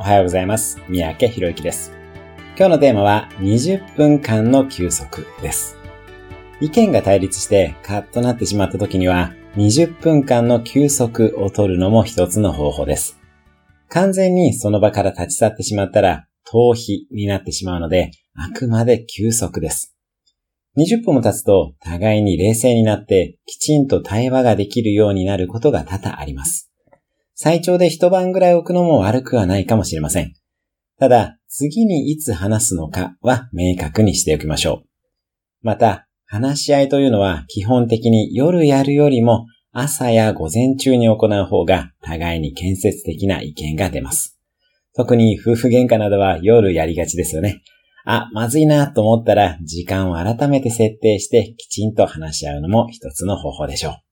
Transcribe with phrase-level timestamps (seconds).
[0.00, 0.80] おはようございます。
[0.88, 1.92] 三宅博之です。
[2.56, 5.76] 今日のテーマは20分間の休息です。
[6.58, 13.18] 意見が対立してカッとなってしまった時には20分間の休息を取るのも一つの方法です。
[13.90, 19.94] 完全にその場から立ち去ってしまったら逃避になってしまうのであくまで休息です。
[20.78, 26.69] 20分も経つと互いに冷静になってきちんと対話ができるようになることが多々あります。
[27.42, 30.34] 最長で一晩ぐらい置くのも悪くはないかもしれません。
[30.98, 34.88] ただ、次にいつ話すのかは明確にしておきましょう。
[35.62, 44.38] また、話し合いというのは基本的に夜やるよりも朝や午前中に行う方が互いに建設的な意見が出ます。
[44.94, 47.62] 特に夫婦喧嘩などは夜やりがちですよね。
[48.04, 54.09] あ、まずいなと思ったら時間を改めて設定してきちんと話し合うのも一つの方法でしょう。